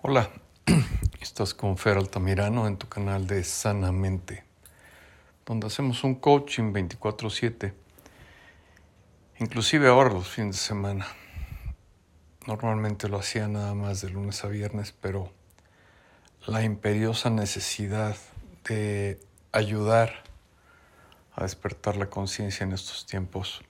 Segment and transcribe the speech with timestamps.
[0.00, 0.30] Hola,
[1.20, 4.44] estás con Fer Altamirano en tu canal de Sanamente,
[5.44, 7.74] donde hacemos un coaching 24/7,
[9.40, 11.04] inclusive ahora los fines de semana.
[12.46, 15.32] Normalmente lo hacía nada más de lunes a viernes, pero
[16.46, 18.16] la imperiosa necesidad
[18.68, 19.18] de
[19.50, 20.22] ayudar
[21.34, 23.62] a despertar la conciencia en estos tiempos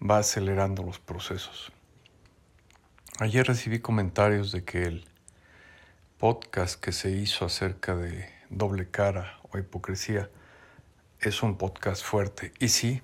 [0.00, 1.72] va acelerando los procesos.
[3.18, 5.08] Ayer recibí comentarios de que el
[6.24, 10.30] podcast que se hizo acerca de doble cara o hipocresía
[11.20, 12.54] es un podcast fuerte.
[12.58, 13.02] Y sí,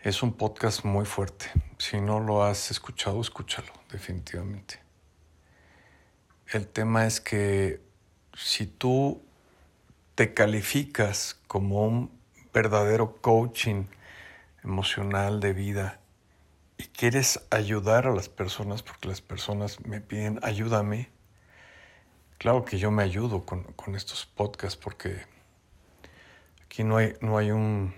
[0.00, 1.44] es un podcast muy fuerte.
[1.76, 4.80] Si no lo has escuchado, escúchalo, definitivamente.
[6.46, 7.82] El tema es que
[8.32, 9.22] si tú
[10.14, 12.18] te calificas como un
[12.50, 13.84] verdadero coaching
[14.64, 16.00] emocional de vida
[16.78, 21.14] y quieres ayudar a las personas porque las personas me piden ayúdame,
[22.38, 25.22] claro que yo me ayudo con, con estos podcasts porque
[26.64, 27.94] aquí no hay, no hay un,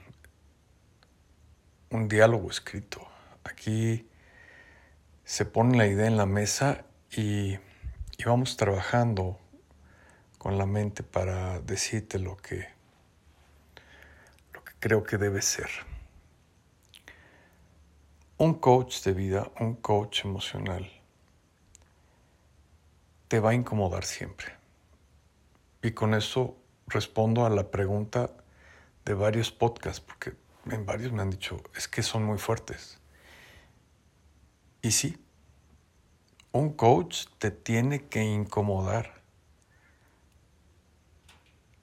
[1.91, 3.07] un diálogo escrito.
[3.45, 4.09] Aquí
[5.25, 9.39] se pone la idea en la mesa y, y vamos trabajando
[10.39, 12.79] con la mente para decirte lo que
[14.81, 15.69] creo que debe ser.
[18.37, 20.89] Un coach de vida, un coach emocional,
[23.29, 24.53] te va a incomodar siempre.
[25.83, 28.31] Y con eso respondo a la pregunta
[29.05, 30.35] de varios podcasts, porque
[30.71, 32.99] en varios me han dicho, es que son muy fuertes.
[34.83, 35.23] Y sí,
[36.53, 39.19] un coach te tiene que incomodar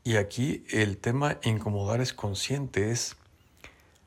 [0.05, 3.17] y aquí el tema incomodar es consciente, es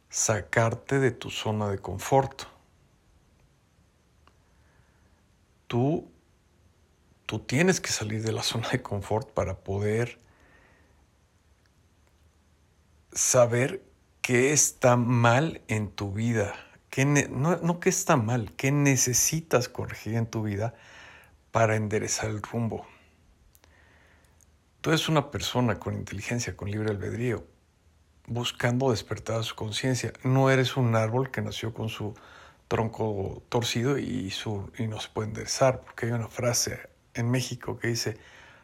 [0.09, 2.44] sacarte de tu zona de confort.
[5.66, 6.09] Tú,
[7.29, 10.19] tú tienes que salir de la zona de confort para poder
[13.12, 13.84] saber
[14.23, 16.55] qué está mal en tu vida,
[16.89, 20.72] qué no, no qué está mal, qué necesitas corregir en tu vida
[21.50, 22.87] para enderezar el rumbo.
[24.81, 27.47] Tú eres una persona con inteligencia, con libre albedrío,
[28.27, 30.15] buscando despertar su conciencia.
[30.25, 32.15] No eres un árbol que nació con su
[32.69, 37.79] tronco torcido y, su, y no se puede enderezar, porque hay una frase en México
[37.79, 38.17] que dice,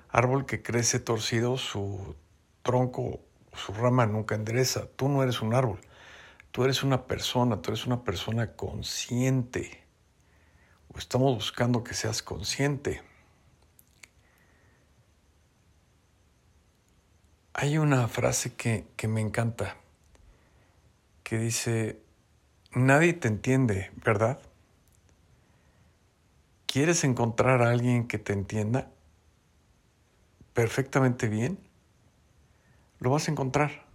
[0.09, 2.15] árbol que crece torcido, su
[2.62, 3.20] tronco,
[3.53, 4.87] su rama nunca endereza.
[4.97, 5.81] Tú no eres un árbol,
[6.50, 9.82] tú eres una persona, tú eres una persona consciente.
[10.94, 13.03] O estamos buscando que seas consciente.
[17.53, 19.76] Hay una frase que, que me encanta,
[21.22, 22.00] que dice,
[22.72, 24.41] nadie te entiende, ¿verdad?
[26.74, 28.90] ¿Quieres encontrar a alguien que te entienda
[30.54, 31.56] perfectamente bien?
[32.98, 33.86] Lo vas a encontrar,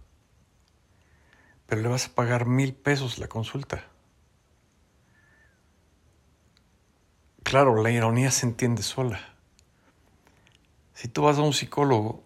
[1.66, 3.84] pero le vas a pagar mil pesos la consulta.
[7.42, 9.20] Claro, la ironía se entiende sola.
[10.94, 12.24] Si tú vas a un psicólogo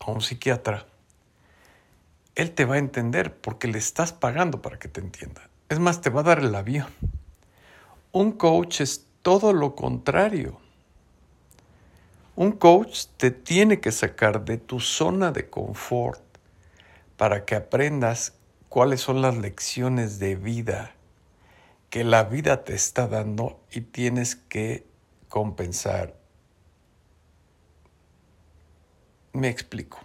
[0.00, 0.88] a un psiquiatra,
[2.34, 5.48] él te va a entender porque le estás pagando para que te entienda.
[5.68, 6.88] Es más, te va a dar el avión.
[8.10, 10.60] Un coach es todo lo contrario.
[12.36, 16.22] Un coach te tiene que sacar de tu zona de confort
[17.16, 18.34] para que aprendas
[18.68, 20.94] cuáles son las lecciones de vida
[21.90, 24.86] que la vida te está dando y tienes que
[25.28, 26.14] compensar
[29.32, 29.98] Me explico.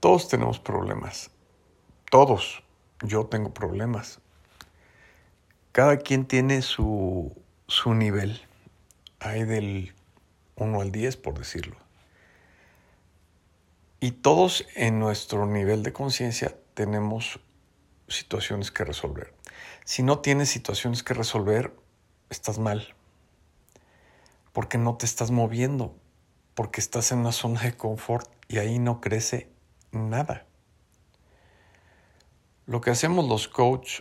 [0.00, 1.30] Todos tenemos problemas.
[2.10, 2.64] Todos.
[3.00, 4.20] Yo tengo problemas.
[5.76, 7.36] Cada quien tiene su,
[7.68, 8.40] su nivel.
[9.20, 9.92] Hay del
[10.54, 11.76] 1 al 10, por decirlo.
[14.00, 17.40] Y todos en nuestro nivel de conciencia tenemos
[18.08, 19.34] situaciones que resolver.
[19.84, 21.76] Si no tienes situaciones que resolver,
[22.30, 22.94] estás mal.
[24.54, 25.94] Porque no te estás moviendo,
[26.54, 29.50] porque estás en una zona de confort y ahí no crece
[29.92, 30.46] nada.
[32.64, 34.00] Lo que hacemos los coach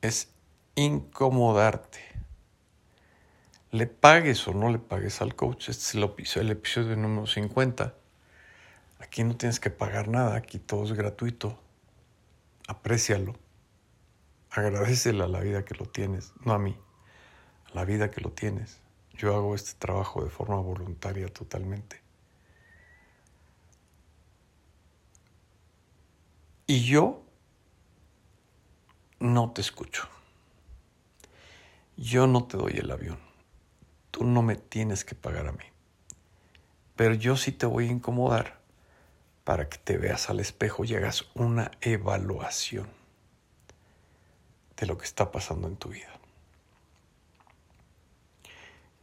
[0.00, 0.28] es
[0.74, 2.00] incomodarte.
[3.70, 5.68] Le pagues o no le pagues al coach.
[5.68, 7.94] Este es el episodio número 50.
[9.00, 11.58] Aquí no tienes que pagar nada, aquí todo es gratuito.
[12.66, 13.34] Aprécialo.
[14.50, 16.76] Agradecele a la vida que lo tienes, no a mí,
[17.70, 18.80] a la vida que lo tienes.
[19.14, 22.00] Yo hago este trabajo de forma voluntaria totalmente.
[26.66, 27.22] Y yo
[29.20, 30.08] no te escucho.
[31.96, 33.18] yo no te doy el avión,
[34.10, 35.64] tú no me tienes que pagar a mí,
[36.96, 38.58] pero yo sí te voy a incomodar
[39.44, 42.88] para que te veas al espejo y hagas una evaluación
[44.78, 46.08] de lo que está pasando en tu vida.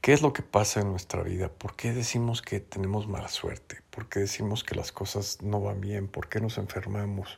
[0.02, 1.50] ¿Qué es lo que pasa en nuestra vida?
[1.50, 3.84] ¿Por qué decimos que tenemos mala suerte?
[3.92, 6.08] ¿Por qué decimos que las cosas no van bien?
[6.08, 7.38] ¿Por qué nos enfermamos?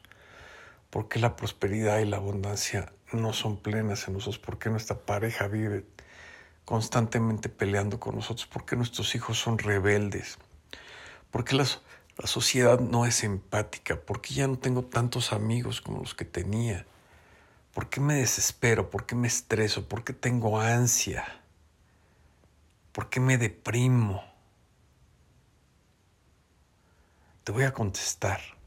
[0.90, 4.40] ¿Por qué la prosperidad y la abundancia no son plenas en nosotros?
[4.40, 5.86] ¿Por qué nuestra pareja vive
[6.66, 8.48] constantemente peleando con nosotros?
[8.48, 10.40] ¿Por qué nuestros hijos son rebeldes?
[11.30, 11.66] ¿Por qué la
[12.24, 14.02] sociedad no es empática?
[14.02, 16.88] ¿Por qué ya no tengo tantos amigos como los que tenía?
[17.74, 18.90] ¿Por qué me desespero?
[18.90, 19.88] ¿Por qué me estreso?
[19.88, 21.24] ¿Por qué tengo ansia?
[22.92, 24.24] ¿Por qué me deprimo?
[27.44, 28.59] Te voy a contestar.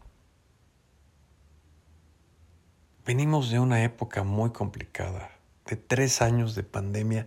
[3.04, 5.32] Venimos de una época muy complicada,
[5.66, 7.26] de tres años de pandemia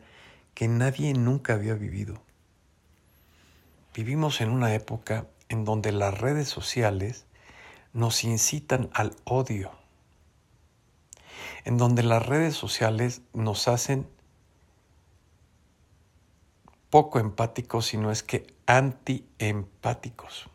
[0.54, 2.22] que nadie nunca había vivido.
[3.94, 7.26] Vivimos en una época en donde las redes sociales
[7.92, 9.70] nos incitan al odio,
[11.66, 14.08] en donde las redes sociales nos hacen
[16.90, 20.50] poco empáticos, sino es que antiempáticos.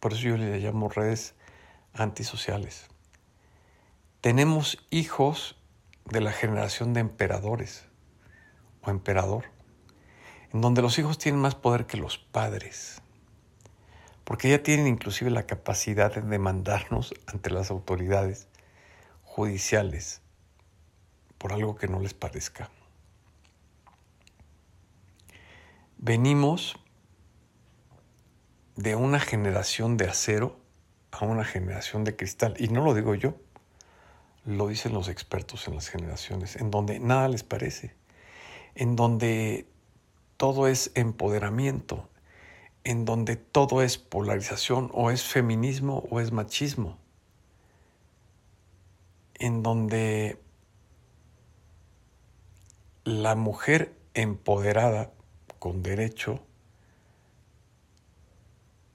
[0.00, 1.36] Por eso yo le llamo redes
[1.94, 2.88] antisociales.
[4.20, 5.56] Tenemos hijos
[6.04, 7.86] de la generación de emperadores
[8.82, 9.44] o emperador,
[10.52, 13.00] en donde los hijos tienen más poder que los padres,
[14.24, 18.48] porque ya tienen inclusive la capacidad de demandarnos ante las autoridades
[19.22, 20.20] judiciales
[21.38, 22.70] por algo que no les parezca.
[25.96, 26.76] Venimos
[28.74, 30.58] de una generación de acero
[31.10, 32.54] a una generación de cristal.
[32.58, 33.34] Y no lo digo yo,
[34.44, 37.94] lo dicen los expertos en las generaciones, en donde nada les parece,
[38.74, 39.66] en donde
[40.36, 42.08] todo es empoderamiento,
[42.84, 46.96] en donde todo es polarización, o es feminismo o es machismo,
[49.34, 50.40] en donde
[53.04, 55.12] la mujer empoderada
[55.58, 56.40] con derecho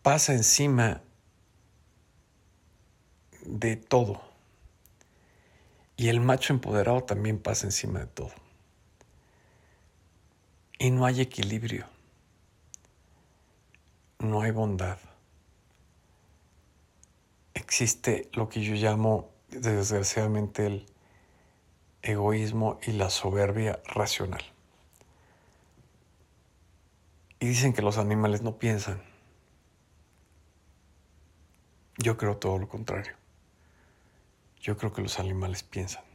[0.02, 1.02] pasa encima
[3.46, 4.33] de todo.
[5.96, 8.32] Y el macho empoderado también pasa encima de todo.
[10.80, 11.86] Y no hay equilibrio.
[14.20, 14.98] No hay bondad.
[17.54, 20.86] Existe lo que yo llamo, desgraciadamente, el
[22.02, 24.44] egoísmo y la soberbia racional.
[27.40, 29.02] Y dicen que los animales no piensan.
[31.98, 33.23] Yo creo todo lo contrario.
[34.64, 36.06] Yo creo que los animales piensan.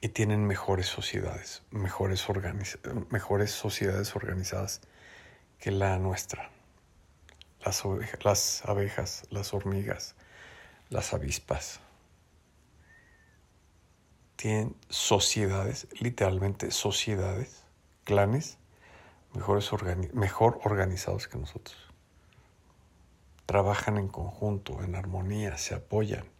[0.00, 2.22] Y tienen mejores sociedades, mejores,
[3.50, 4.80] sociedades organizadas
[5.58, 6.50] que la nuestra.
[7.62, 7.82] Las,
[8.24, 10.16] las abejas, las hormigas,
[10.88, 11.80] las avispas.
[14.36, 17.64] Tienen sociedades, literalmente sociedades,
[18.04, 18.56] clanes,
[19.34, 19.70] mejores
[20.14, 21.76] mejor organizados que nosotros.
[23.44, 26.34] Trabajan en conjunto, en armonía, se apoyan.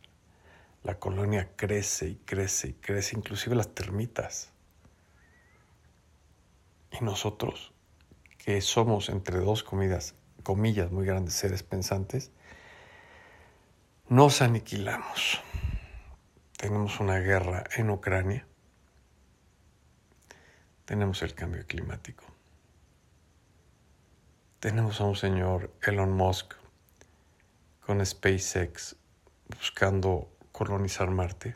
[0.86, 4.52] La colonia crece y crece y crece, inclusive las termitas.
[6.92, 7.72] Y nosotros,
[8.38, 10.14] que somos entre dos comidas,
[10.44, 12.30] comillas muy grandes seres pensantes,
[14.08, 15.42] nos aniquilamos.
[16.56, 18.46] Tenemos una guerra en Ucrania.
[20.84, 22.36] Tenemos el cambio climático
[24.66, 26.54] tenemos a un señor Elon Musk
[27.86, 28.96] con SpaceX
[29.56, 31.54] buscando colonizar Marte,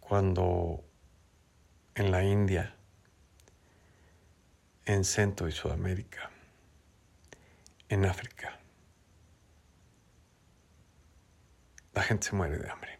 [0.00, 0.82] cuando
[1.94, 2.74] en la India,
[4.86, 6.30] en Centro y Sudamérica,
[7.90, 8.58] en África,
[11.92, 12.98] la gente se muere de hambre.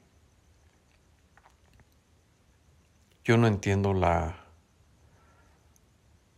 [3.24, 4.38] Yo no entiendo la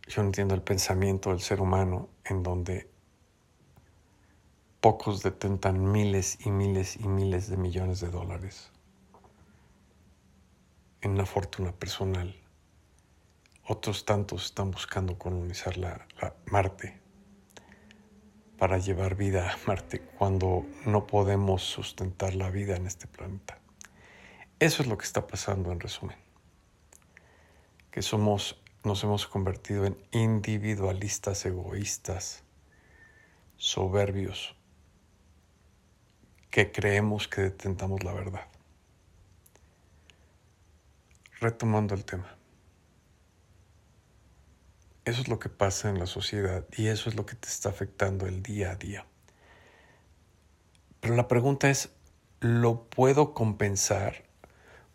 [0.07, 2.89] yo entiendo el pensamiento del ser humano en donde
[4.87, 8.71] pocos detentan miles y miles y miles de millones de dólares
[11.01, 12.33] en una fortuna personal.
[13.65, 16.07] Otros tantos están buscando colonizar la,
[16.45, 17.01] Marte
[18.57, 23.59] para llevar vida a Marte cuando no podemos sustentar la vida en este planeta.
[24.57, 26.15] Eso es lo que está pasando en resumen.
[27.91, 32.45] Que somos nos hemos convertido en individualistas egoístas,
[33.57, 34.56] soberbios,
[36.49, 38.47] que creemos que detentamos la verdad.
[41.39, 42.35] retomando el tema.
[45.05, 47.69] Eso es lo que pasa en la sociedad y eso es lo que te está
[47.69, 49.05] afectando el día a día.
[50.99, 51.91] Pero la pregunta es,
[52.41, 54.23] ¿lo puedo compensar?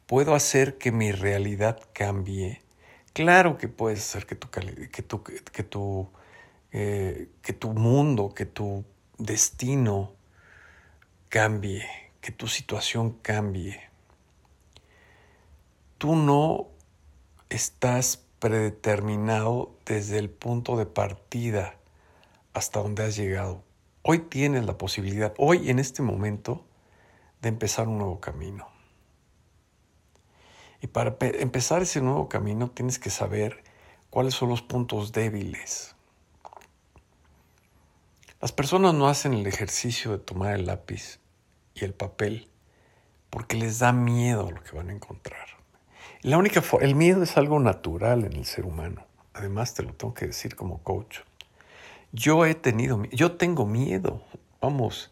[0.07, 2.61] ¿Puedo hacer que mi realidad cambie?
[3.15, 6.11] Claro que puedes hacer que tu, que tu, que tu,
[6.73, 8.85] eh, que tu mundo, que tu
[9.17, 10.15] destino
[11.33, 11.89] cambie,
[12.21, 13.81] que tu situación cambie.
[15.97, 16.69] Tú no
[17.49, 21.77] estás predeterminado desde el punto de partida
[22.53, 23.65] hasta donde has llegado.
[24.03, 26.67] Hoy tienes la posibilidad, hoy en este momento,
[27.41, 28.69] de empezar un nuevo camino.
[30.83, 33.65] Y para empezar ese nuevo camino tienes que saber
[34.11, 35.97] cuáles son los puntos débiles.
[38.43, 41.22] Las personas no hacen el ejercicio de tomar el lápiz
[41.75, 42.49] y el papel
[43.31, 45.49] porque les da miedo lo que van a encontrar.
[46.21, 49.07] La única el miedo es algo natural en el ser humano.
[49.33, 51.21] Además te lo tengo que decir como coach.
[52.13, 54.23] Yo he tenido, yo tengo miedo.
[54.61, 55.11] Vamos,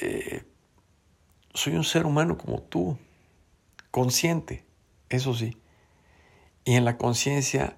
[0.00, 0.44] eh,
[1.52, 2.96] soy un ser humano como tú,
[3.90, 4.64] consciente,
[5.08, 5.60] eso sí.
[6.64, 7.76] Y en la conciencia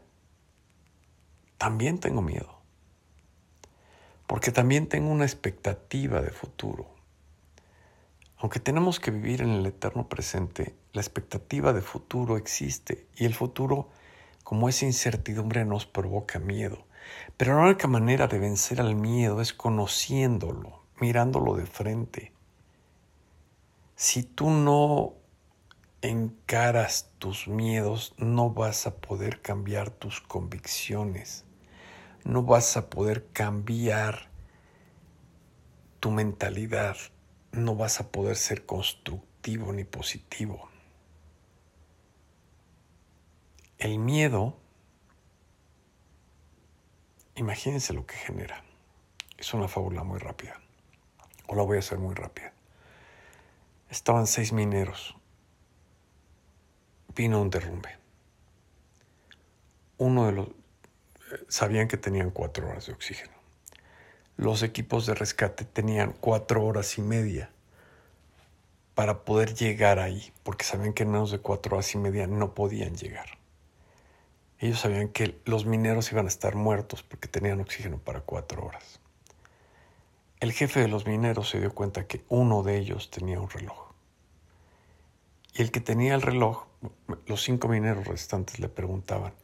[1.56, 2.60] también tengo miedo.
[4.26, 6.91] Porque también tengo una expectativa de futuro.
[8.42, 13.34] Aunque tenemos que vivir en el eterno presente, la expectativa de futuro existe y el
[13.34, 13.88] futuro,
[14.42, 16.84] como es incertidumbre, nos provoca miedo.
[17.36, 22.32] Pero la única manera de vencer al miedo es conociéndolo, mirándolo de frente.
[23.94, 25.14] Si tú no
[26.00, 31.44] encaras tus miedos, no vas a poder cambiar tus convicciones,
[32.24, 34.30] no vas a poder cambiar
[36.00, 36.96] tu mentalidad,
[37.52, 40.68] no vas a poder ser constructivo ni positivo.
[43.78, 44.56] El miedo
[47.34, 48.62] Imagínense lo que genera.
[49.38, 50.60] Es una fábula muy rápida.
[51.46, 52.52] O la voy a hacer muy rápida.
[53.90, 55.16] Estaban seis mineros.
[57.14, 57.96] Vino un derrumbe.
[59.98, 60.48] Uno de los...
[60.48, 60.52] Eh,
[61.48, 63.32] sabían que tenían cuatro horas de oxígeno.
[64.36, 67.50] Los equipos de rescate tenían cuatro horas y media
[68.94, 72.54] para poder llegar ahí, porque sabían que en menos de cuatro horas y media no
[72.54, 73.38] podían llegar.
[74.58, 79.00] Ellos sabían que los mineros iban a estar muertos porque tenían oxígeno para cuatro horas.
[80.40, 83.92] El jefe de los mineros se dio cuenta que uno de ellos tenía un reloj.
[85.54, 86.64] Y el que tenía el reloj,
[87.26, 89.34] los cinco mineros restantes le preguntaban,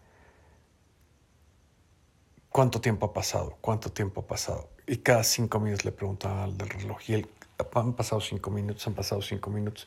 [2.50, 3.58] ¿cuánto tiempo ha pasado?
[3.60, 4.68] ¿Cuánto tiempo ha pasado?
[4.88, 6.98] Y cada cinco minutos le preguntaban al del reloj.
[7.08, 7.28] Y él,
[7.74, 9.86] han pasado cinco minutos, han pasado cinco minutos.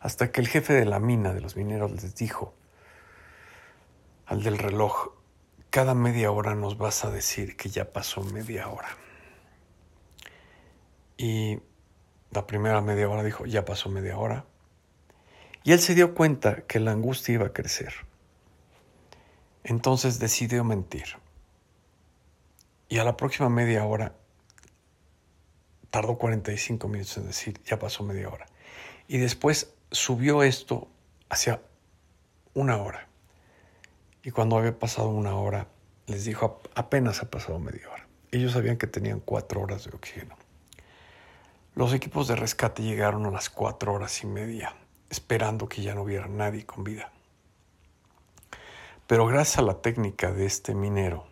[0.00, 2.52] Hasta que el jefe de la mina de los mineros les dijo,
[4.26, 5.12] al del reloj,
[5.70, 8.88] cada media hora nos vas a decir que ya pasó media hora.
[11.16, 11.60] Y
[12.32, 14.46] la primera media hora dijo, ya pasó media hora.
[15.62, 17.94] Y él se dio cuenta que la angustia iba a crecer.
[19.62, 21.04] Entonces decidió mentir.
[22.88, 24.14] Y a la próxima media hora,
[25.90, 28.46] tardó 45 minutos en decir, ya pasó media hora.
[29.08, 30.88] Y después subió esto
[31.28, 31.60] hacia
[32.54, 33.08] una hora.
[34.22, 35.68] Y cuando había pasado una hora,
[36.06, 38.06] les dijo, apenas ha pasado media hora.
[38.30, 40.36] Ellos sabían que tenían cuatro horas de oxígeno.
[41.74, 44.74] Los equipos de rescate llegaron a las cuatro horas y media,
[45.08, 47.10] esperando que ya no hubiera nadie con vida.
[49.06, 51.26] Pero gracias a la técnica de este minero,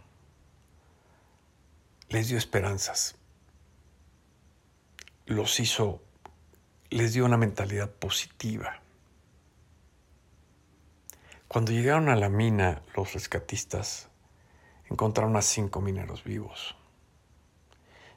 [2.09, 3.18] les dio esperanzas.
[5.29, 6.01] Los hizo,
[6.89, 8.81] les dio una mentalidad positiva.
[11.47, 14.09] Cuando llegaron a la mina, los rescatistas
[14.89, 16.77] encontraron a cinco mineros vivos.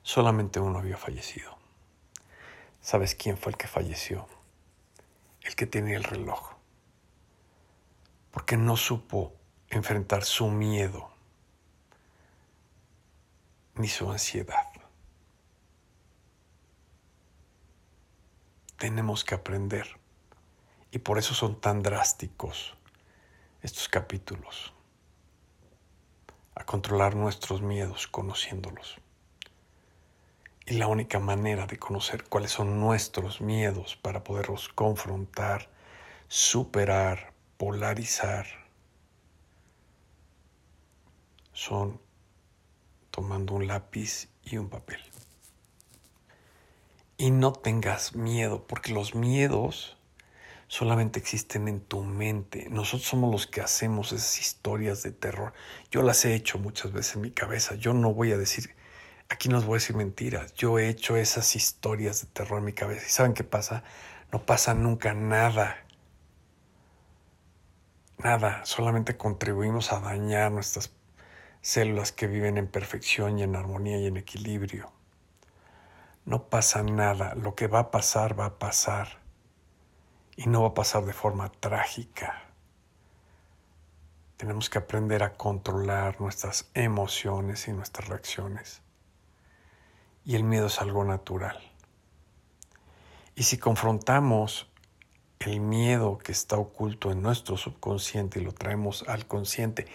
[0.04, 1.58] Solamente uno había fallecido.
[2.80, 4.26] ¿Sabes quién fue el que falleció?
[5.42, 6.54] El que tenía el reloj.
[8.32, 9.34] Porque no supo
[9.70, 11.12] enfrentar su miedo
[13.76, 14.71] ni su ansiedad.
[18.82, 19.86] Tenemos que aprender.
[20.90, 22.76] Y por eso son tan drásticos
[23.62, 24.74] estos capítulos,
[26.56, 28.98] a controlar nuestros miedos conociéndolos.
[30.66, 35.70] Y la única manera de conocer cuáles son nuestros miedos para poderlos confrontar,
[36.28, 38.48] superar, polarizar,
[41.54, 42.02] son
[43.12, 45.11] tomando un lápiz y un papel.
[47.22, 49.96] Y no tengas miedo, porque los miedos
[50.68, 52.68] solamente existen en tu mente.
[52.72, 55.54] Nosotros somos los que hacemos esas historias de terror.
[55.92, 57.76] Yo las he hecho muchas veces en mi cabeza.
[57.76, 58.76] Yo no voy a decir,
[59.30, 60.56] aquí no os voy a decir mentiras.
[60.56, 63.06] Yo he hecho esas historias de terror en mi cabeza.
[63.06, 63.84] ¿Y saben qué pasa?
[64.32, 65.78] No pasa nunca nada.
[68.18, 70.92] Nada, solamente contribuimos a dañar nuestras
[71.62, 74.92] células que viven en perfección y en armonía y en equilibrio.
[76.26, 79.20] No pasa nada, lo que va a pasar va a pasar
[80.36, 82.44] y no va a pasar de forma trágica.
[84.38, 88.82] Tenemos que aprender a controlar nuestras emociones y nuestras reacciones.
[90.24, 91.60] Y el miedo es algo natural.
[93.36, 94.70] Y si confrontamos
[95.40, 99.88] el miedo que está oculto en nuestro subconsciente y lo traemos al consciente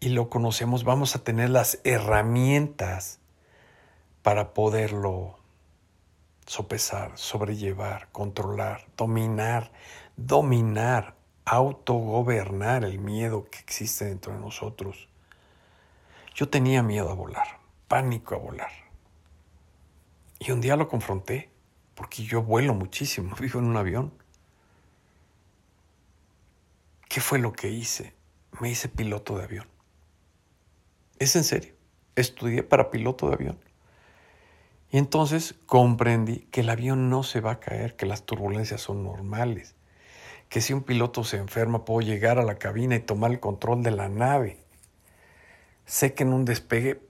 [0.00, 3.20] y lo conocemos, vamos a tener las herramientas
[4.22, 5.38] para poderlo
[6.46, 9.72] sopesar, sobrellevar, controlar, dominar,
[10.16, 15.08] dominar, autogobernar el miedo que existe dentro de nosotros.
[16.34, 18.72] Yo tenía miedo a volar, pánico a volar.
[20.38, 21.50] Y un día lo confronté,
[21.94, 24.12] porque yo vuelo muchísimo, vivo en un avión.
[27.08, 28.14] ¿Qué fue lo que hice?
[28.60, 29.68] Me hice piloto de avión.
[31.18, 31.74] Es en serio.
[32.16, 33.58] Estudié para piloto de avión.
[34.94, 39.02] Y entonces comprendí que el avión no se va a caer, que las turbulencias son
[39.02, 39.74] normales,
[40.48, 43.82] que si un piloto se enferma puedo llegar a la cabina y tomar el control
[43.82, 44.60] de la nave.
[45.84, 47.00] Sé que en un despegue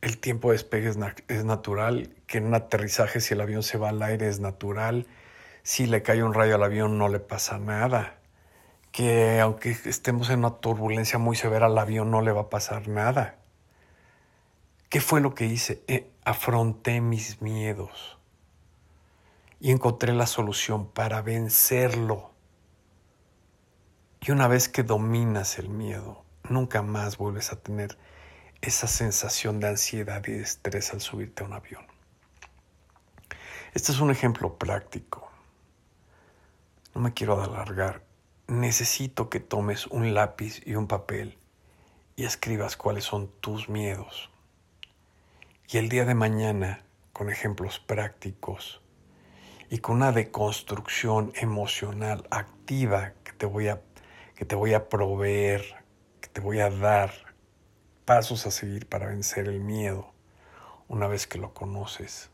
[0.00, 3.90] el tiempo de despegue es, natural, que en un aterrizaje si el avión se va
[3.90, 5.06] al aire es natural,
[5.62, 8.20] si le cae un rayo al avión no le pasa nada,
[8.90, 12.88] que aunque estemos en una turbulencia muy severa al avión no le va a pasar
[12.88, 13.41] nada.
[14.92, 15.82] ¿Qué fue lo que hice?
[15.88, 18.18] Eh, afronté mis miedos
[19.58, 22.32] y encontré la solución para vencerlo.
[24.20, 27.96] Y una vez que dominas el miedo, nunca más vuelves a tener
[28.60, 31.86] esa sensación de ansiedad y de estrés al subirte a un avión.
[33.72, 35.30] Este es un ejemplo práctico.
[36.94, 38.04] No me quiero alargar.
[38.46, 41.38] Necesito que tomes un lápiz y un papel
[42.14, 44.31] y escribas cuáles son tus miedos.
[45.68, 48.82] Y el día de mañana, con ejemplos prácticos
[49.70, 53.80] y con una deconstrucción emocional activa que te voy a,
[54.34, 55.62] que te voy a proveer,
[56.20, 57.12] que te voy a dar
[58.04, 60.12] pasos a seguir para vencer el miedo
[60.88, 62.28] una vez que lo conoces.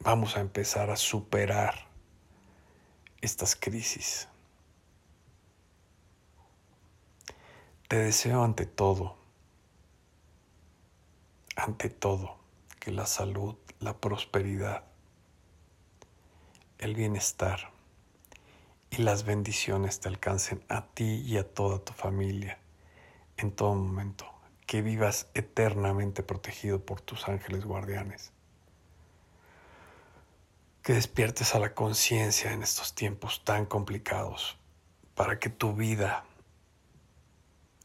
[0.00, 1.74] Vamos a empezar a superar
[3.20, 4.28] estas crisis.
[7.88, 9.21] Te deseo ante todo
[11.56, 12.38] ante todo
[12.80, 14.84] que la salud, la prosperidad,
[16.78, 17.70] el bienestar
[18.90, 22.58] y las bendiciones te alcancen a ti y a toda tu familia
[23.36, 24.26] en todo momento,
[24.66, 28.32] que vivas eternamente protegido por tus ángeles guardianes,
[30.82, 34.58] que despiertes a la conciencia en estos tiempos tan complicados
[35.14, 36.24] para que tu vida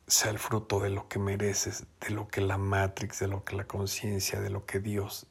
[0.07, 3.57] sea el fruto de lo que mereces, de lo que la Matrix, de lo que
[3.57, 5.27] la conciencia, de lo que Dios,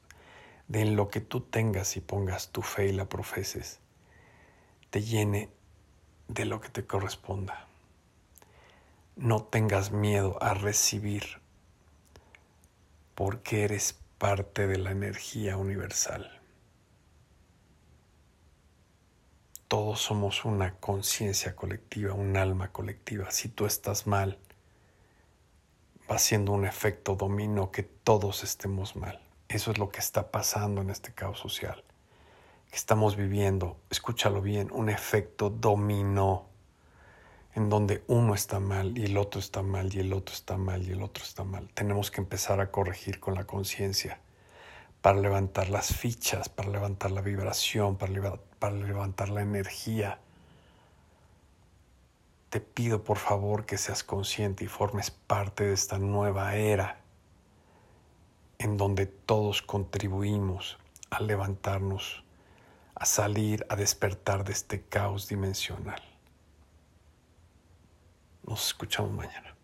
[0.67, 3.79] de lo que tú tengas y pongas tu fe y la profeses,
[4.91, 5.49] te llene
[6.27, 7.67] de lo que te corresponda.
[9.15, 11.41] No tengas miedo a recibir,
[13.15, 16.39] porque eres parte de la energía universal.
[19.67, 23.31] Todos somos una conciencia colectiva, un alma colectiva.
[23.31, 24.37] Si tú estás mal,
[26.09, 29.21] va siendo un efecto dominó que todos estemos mal.
[29.49, 31.83] Eso es lo que está pasando en este caos social.
[32.71, 36.45] Estamos viviendo, escúchalo bien, un efecto dominó
[37.55, 40.83] en donde uno está mal y el otro está mal y el otro está mal
[40.83, 41.69] y el otro está mal.
[41.73, 44.19] Tenemos que empezar a corregir con la conciencia
[45.01, 50.19] para levantar las fichas, para levantar la vibración, para, para levantar la energía
[52.49, 57.01] te pido por favor que seas consciente y formes parte de esta nueva era
[58.59, 60.77] en donde todos contribuimos
[61.09, 62.23] a levantarnos,
[62.95, 66.01] a salir, a despertar de este caos dimensional.
[68.43, 69.56] Nos escuchamos mañana.